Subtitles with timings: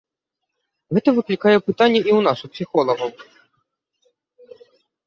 [0.97, 3.13] Гэта выклікае пытанне і ў нас, у псіхолагаў.